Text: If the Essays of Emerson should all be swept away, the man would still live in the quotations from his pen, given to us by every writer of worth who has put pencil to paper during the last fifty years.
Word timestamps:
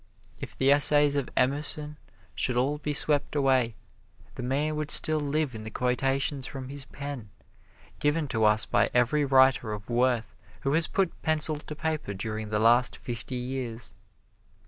If 0.39 0.57
the 0.57 0.71
Essays 0.71 1.15
of 1.15 1.29
Emerson 1.37 1.95
should 2.33 2.57
all 2.57 2.79
be 2.79 2.91
swept 2.91 3.35
away, 3.35 3.75
the 4.33 4.41
man 4.41 4.75
would 4.75 4.89
still 4.89 5.19
live 5.19 5.53
in 5.53 5.63
the 5.63 5.69
quotations 5.69 6.47
from 6.47 6.69
his 6.69 6.85
pen, 6.85 7.29
given 7.99 8.27
to 8.29 8.43
us 8.45 8.65
by 8.65 8.89
every 8.95 9.25
writer 9.25 9.73
of 9.73 9.91
worth 9.91 10.33
who 10.61 10.73
has 10.73 10.87
put 10.87 11.21
pencil 11.21 11.57
to 11.57 11.75
paper 11.75 12.15
during 12.15 12.49
the 12.49 12.57
last 12.57 12.97
fifty 12.97 13.35
years. 13.35 13.93